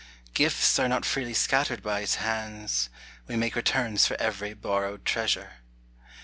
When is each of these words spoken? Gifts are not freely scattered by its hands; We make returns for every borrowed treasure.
Gifts 0.33 0.79
are 0.79 0.87
not 0.87 1.05
freely 1.05 1.35
scattered 1.35 1.83
by 1.83 1.99
its 1.99 2.15
hands; 2.15 2.89
We 3.27 3.35
make 3.35 3.55
returns 3.55 4.07
for 4.07 4.19
every 4.19 4.55
borrowed 4.55 5.05
treasure. 5.05 5.57